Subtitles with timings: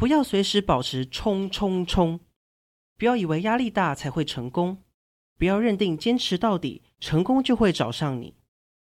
[0.00, 2.20] 不要随时保持冲冲冲，
[2.96, 4.82] 不要以为压力大才会成功，
[5.36, 8.34] 不要认定坚持到底，成功就会找上你。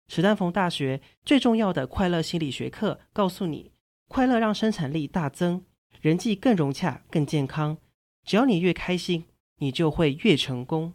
[0.08, 3.72] 史丹佛大学最重要的快乐心理学课告诉你，
[4.08, 5.66] 快乐让生产力大增，
[6.00, 7.80] 人际更融洽、更健康。
[8.24, 9.26] 只要你越开心，
[9.58, 10.94] 你就会越成功。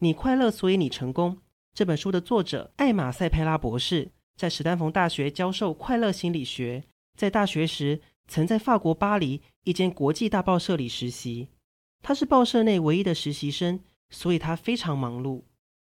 [0.00, 1.38] 你快乐，所以你成功。
[1.72, 6.82] 这本书的作者艾玛塞佩拉博士在史丹佛大学教授快乐心理学，
[7.16, 11.48] 在大学时曾在法国巴黎一间国际大报社里实习。
[12.00, 15.42] 他是报社内唯一的实习生，所以他非常忙碌，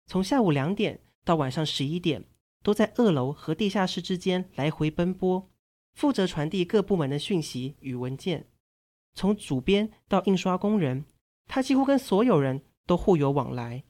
[0.06, 2.24] 从下午两点到晚上十一点，
[2.62, 5.50] 都在二楼和地下室之间来回奔波，
[5.94, 8.46] 负责传递各部门的讯息与文件。
[9.14, 11.04] 从主编到印刷工人，
[11.48, 13.82] 他几乎跟所有人都互有往来。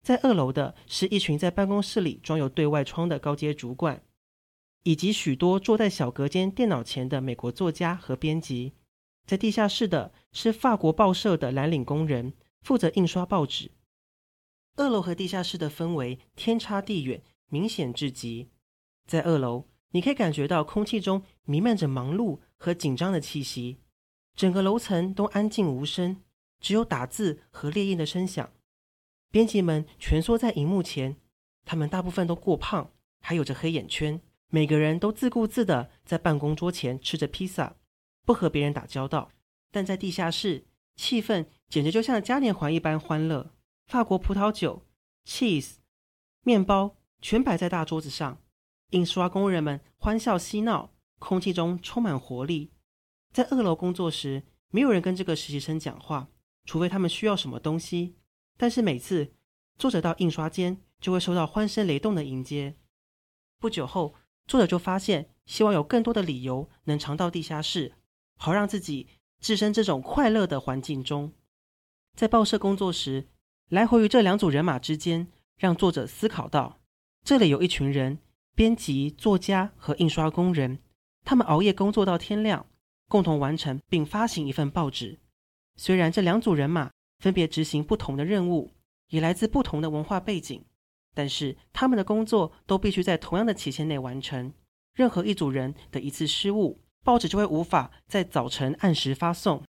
[0.00, 4.02] 在二楼的是一群在办公室里装有对外窗的高阶主管，
[4.84, 8.72] 以及许多坐在小隔间电脑前的美国作家和编辑。
[9.26, 13.70] 在地下室的是法国报社的蓝领工人，负责印刷报纸。
[14.76, 18.50] 二楼和地下室的氛围天差地远，明显至极。
[19.06, 23.78] 在二楼，你可以感觉到空气中弥漫着忙碌和紧张的气息，
[24.36, 26.22] 整个楼层都安静无声，
[26.60, 28.52] 只有打字和列印的声响。
[29.30, 31.16] 编辑们蜷缩在荧幕前，
[31.64, 34.20] 他们大部分都过胖，还有着黑眼圈。
[34.50, 37.76] 每个人都自顾自地在办公桌前吃着披萨，
[38.24, 39.30] 不和别人打交道。
[39.70, 43.52] 但在地下室，气氛简直就像嘉年华一般欢乐。
[43.86, 44.86] 法国葡萄酒、
[45.26, 45.74] cheese、
[46.42, 48.40] 面包全摆在大桌子上，
[48.90, 52.70] 印刷工人们欢笑嬉闹，空气中充满活力。
[53.32, 56.28] 在二楼工作时，没有人跟这个实习生讲话，
[56.64, 58.16] 除非他们需要什么东西。
[58.56, 59.34] 但是每次
[59.76, 62.76] 作者到印刷间，就会收到欢声雷动的迎接。
[63.58, 64.14] 不久后，
[64.46, 67.94] 作者就发现，希望有更多的理由能常到地下室，
[68.36, 69.08] 好让自己
[69.40, 71.32] 置身这种快乐的环境中。
[72.14, 73.28] 在报社工作时，
[73.70, 76.78] 来回于这两组人马之间，让作者思考到：
[77.24, 78.18] 这里有一群人，
[78.54, 80.78] 编辑、作家和印刷工人，
[81.24, 82.66] 他们熬夜工作到天亮，
[83.08, 85.18] 共同完成并发行一份报纸。
[85.76, 88.70] 虽然这两组人马，分别执行不同的任务，
[89.08, 90.64] 也来自不同的文化背景，
[91.14, 94.52] 但是他们的工作都必须在同样的期限内完成。
[94.94, 99.62] 任何一组人的一次失误，报纸就会无法在早晨按时发送。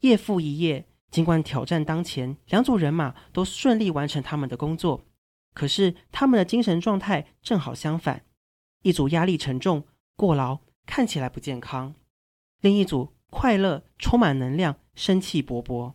[0.00, 5.04] 夜复一夜，尽管挑战当前，两组人马都顺利完成他们的工作。
[5.54, 8.24] 可是他们的精神状态正好相反：
[8.82, 9.84] 一组压力沉重、
[10.16, 11.92] 过劳，看起来不健康；
[12.60, 15.92] 另一组快乐、充满能量、生气勃勃。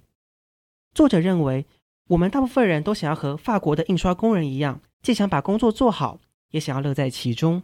[0.94, 1.66] 作者认为，
[2.10, 6.20] 我们大部分人都想要和法国的印刷工人一样，既想把工作做好，
[6.52, 7.64] 也想要乐在其中。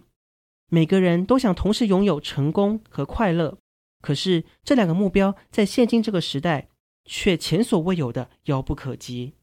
[0.70, 3.58] 每个人都想同时拥有成功和快乐，
[4.02, 6.70] 可是这两个目标在现今这个时代
[7.06, 9.34] 却前所未有的遥不可及。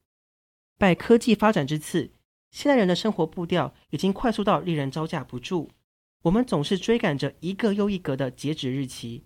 [0.78, 2.10] 拜科技发展之赐，
[2.50, 5.70] 现代人的生活步调已经快速到令人招架不住。
[6.22, 9.24] 我们总是追赶着一个又一个的截止日期，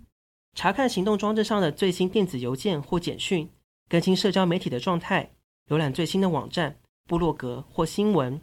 [0.54, 3.48] 查看行动装置上的最新电子邮件或简讯。
[3.88, 5.30] 更新社交媒体的状态，
[5.68, 8.40] 浏览最新的网站、部落格或新闻。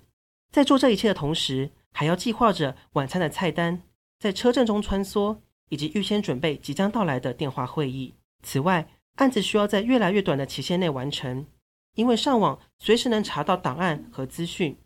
[0.52, 3.84] 在做这一切的同时，还要计划着晚餐的菜单，
[4.20, 5.38] 在车阵中穿梭，
[5.70, 8.14] 以及预先准备即将到来的电话会议。
[8.44, 11.48] 此外，案子需要在越来越短的期限内完成，
[11.96, 14.78] 因为上网随时能查到档案和资讯，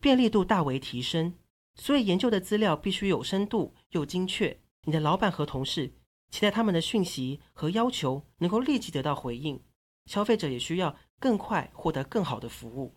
[0.00, 1.34] 便利度大为提升。
[1.76, 4.58] 所以，研究的资料必须有深度又精确。
[4.86, 5.92] 你的老板和同事
[6.30, 9.60] 期待他们的讯息和要求能够立即得到回应。
[10.06, 12.94] 消费者也需要更快获得更好的服务。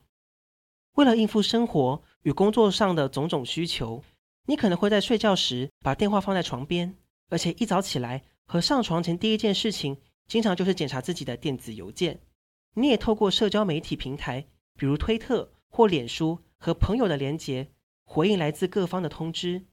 [0.95, 4.03] 为了应付生活与工作上的种种需求，
[4.47, 6.95] 你可能会在睡觉时把电话放在床边，
[7.29, 9.97] 而且一早起来和上床前第一件事情，
[10.27, 12.19] 经常就是检查自己的电子邮件。
[12.75, 14.47] 你也透过社交媒体平台，
[14.77, 17.71] 比如推特或脸书，和朋友的连结，
[18.06, 19.65] 回应来自各方的通知，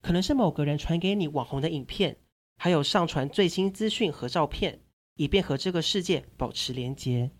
[0.00, 2.18] 可能是某个人传给你网红的影片，
[2.56, 4.80] 还有上传最新资讯和照片。
[5.16, 7.30] 以便和这个世界保持连结。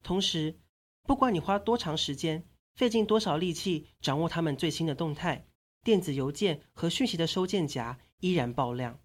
[0.00, 0.60] 同时，
[1.02, 2.44] 不管你花多长时间，
[2.80, 5.46] 费尽多少力气掌握他们最新的动态，
[5.84, 8.98] 电子邮件和讯息的收件夹依然爆量。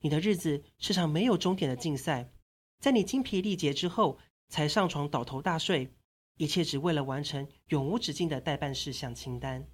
[0.00, 2.32] 你的日子是场没有终点的竞赛，
[2.80, 4.18] 在你精疲力竭之后
[4.48, 5.94] 才上床倒头大睡，
[6.38, 9.64] 一切只为了完成永无止境的待办事项清单。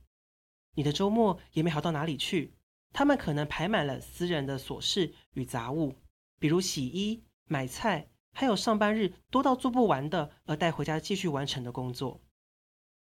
[0.75, 2.53] 你的周末也没好到哪里去，
[2.93, 5.95] 他们可能排满了私人的琐事与杂物，
[6.39, 7.25] 比如洗衣。
[7.49, 12.21] 买菜，还有上班日多到做不完的，而带回家继续完成的工作，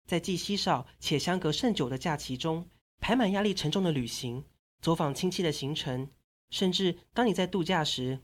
[0.06, 2.68] 在既稀少且相隔甚久的假期中，
[3.00, 4.44] 排满压力沉重的旅行、
[4.80, 6.08] 走访亲戚的行程，
[6.50, 8.20] 甚至当你在度假时，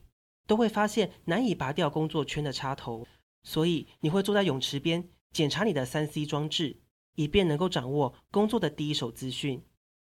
[0.47, 3.05] 都会发现难以拔掉工作圈的插头，
[3.43, 6.81] 所以你会坐在泳池边检查你的三 C 装置，
[7.15, 9.63] 以便能够掌握工作的第一手资讯。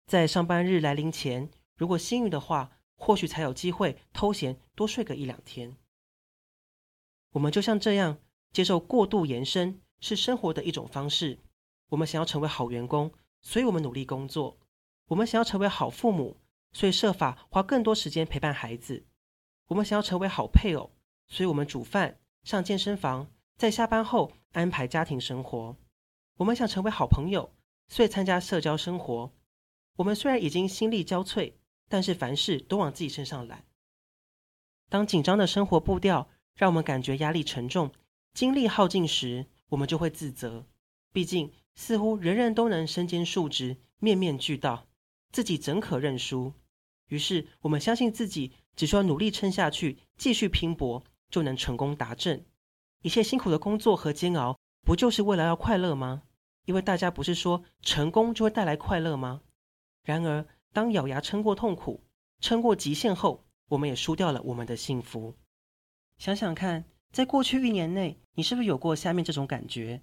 [0.06, 5.76] 在上班日来临前，如果幸运的话，或许才有机会偷闲多睡个一两天。
[7.32, 8.18] 我们就像这样
[8.52, 11.40] 接受过度延伸是生活的一种方式。
[11.88, 14.58] 我们想要成为好员工，所以我们努力工作；
[15.06, 16.36] 我们想要成为好父母，
[16.72, 19.04] 所以设法花更多时间陪伴孩子；
[19.68, 20.90] 我们想要成为好配偶，
[21.28, 25.76] 所以我们煮饭、上健身房，在下班后安排家庭生活；
[26.36, 27.52] 我们想成为好朋友，
[27.88, 29.32] 所以参加社交生活。
[29.96, 31.54] 我们虽然已经心力交瘁，
[31.88, 33.64] 但是凡事都往自己身上揽。
[34.88, 37.92] 当紧张的生活步调让我们感觉压力沉重、
[38.34, 40.66] 精力耗尽时，我们就会自责。
[41.12, 44.88] 毕竟，似乎人人都能身兼数职、面面俱到，
[45.30, 46.52] 自己怎可认输？
[47.08, 52.44] 于是，我们相信自己只需要努力撑下去，继续拼搏，就能成功达阵。
[53.02, 56.24] 一切辛苦的工作和煎熬，不就是为了要快乐吗？
[56.64, 59.42] 因为大家不是说成功就会带来快乐吗？
[60.02, 62.02] 然而，当咬牙撑过痛苦、
[62.40, 65.34] 撑过极限后，我们也输掉了我们的幸福。
[66.18, 70.02] 想想看，在过去一年内，你是不是有过下面这种感觉？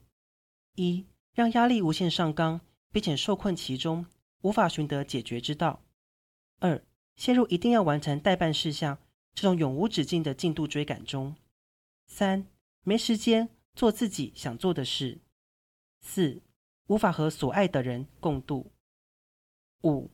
[0.75, 4.06] 一让压力无限上纲，并且受困其中，
[4.41, 5.80] 无法寻得解决之道；
[6.59, 6.83] 二、
[7.15, 9.00] 陷入一定要完成待办事项
[9.33, 11.33] 这种永无止境的进度追赶中；
[12.06, 12.45] 三、
[12.83, 15.21] 没时间做自己想做的事；
[16.01, 16.44] 四、
[16.88, 18.71] 无法和所爱的人共度；
[19.83, 20.12] 五、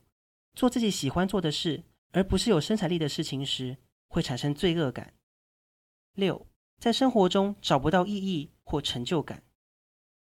[0.54, 1.82] 做自己喜欢做的事，
[2.12, 3.76] 而不是有生产力的事情时，
[4.08, 5.12] 会产生罪恶感；
[6.14, 6.46] 六、
[6.78, 9.42] 在生活中找不到意义或成就感。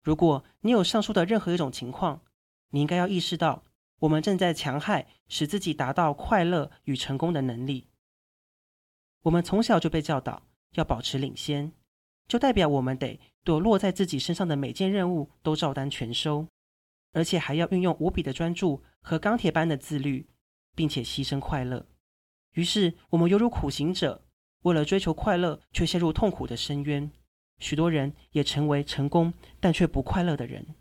[0.07, 2.21] 如果你有上述的任何一种情况，
[2.69, 3.65] 你应该要意识到，
[3.99, 7.89] 我们正在戕害使自己达到快乐与成功的能力。
[9.23, 10.43] 我们从小就被教导
[10.75, 11.73] 要保持领先，
[12.25, 16.47] 就代表我们得对落在自己身上的每件任务都照单全收，
[17.11, 20.29] 而且还要运用无比的专注和钢铁般的自律，
[20.73, 21.85] 并且牺牲快乐。
[22.53, 24.23] 于是，我们犹如苦行者，
[24.61, 27.11] 为了追求快乐，却陷入痛苦的深渊。
[27.59, 30.75] 许多人也成为成功但却不快乐的人。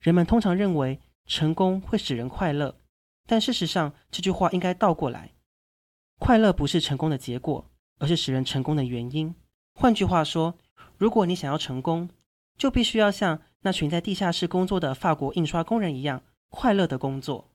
[0.00, 2.76] 人们通常认为成功会使人快乐，
[3.26, 5.32] 但事实上这句话应该倒过来：
[6.18, 9.34] 快乐不是成功的结果，而是使人成功的原因。
[9.74, 10.58] 换句话说，
[10.98, 12.10] 如果你想要成功，
[12.58, 17.50] 就必须要像那群在地下室工作的法国印刷工人一样快乐的工作。